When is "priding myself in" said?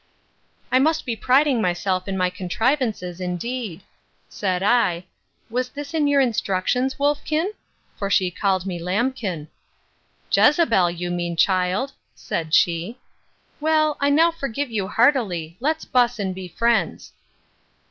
1.15-2.17